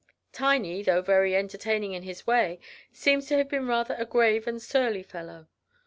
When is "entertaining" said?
1.35-1.93